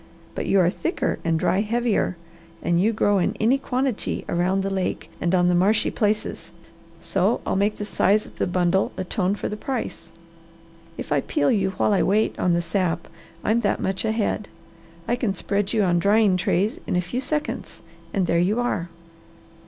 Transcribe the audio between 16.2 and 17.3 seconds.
trays in a few